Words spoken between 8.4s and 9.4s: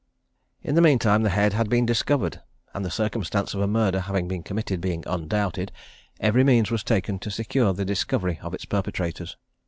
of its perpetrators.